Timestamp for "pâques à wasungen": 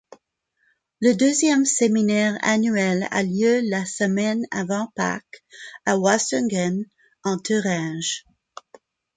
4.95-6.85